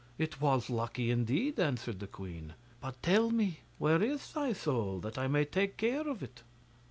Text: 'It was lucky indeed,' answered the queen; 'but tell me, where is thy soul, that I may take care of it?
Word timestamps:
'It 0.17 0.41
was 0.41 0.67
lucky 0.67 1.11
indeed,' 1.11 1.59
answered 1.59 1.99
the 1.99 2.07
queen; 2.07 2.55
'but 2.79 2.99
tell 3.03 3.29
me, 3.29 3.59
where 3.77 4.01
is 4.01 4.31
thy 4.33 4.51
soul, 4.51 4.99
that 4.99 5.15
I 5.19 5.27
may 5.27 5.45
take 5.45 5.77
care 5.77 6.07
of 6.09 6.23
it? 6.23 6.41